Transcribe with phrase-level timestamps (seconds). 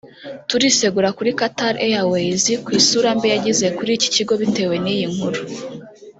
[0.49, 5.39] turisegura kuri Qatar Airways ku isura mbi yageze kuri iki kigo bitewe n’iyi nkuru